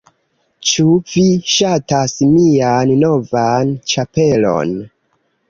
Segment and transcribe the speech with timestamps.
[0.69, 1.25] Ĉu vi
[1.55, 4.75] ŝatas mian novan ĉapelon?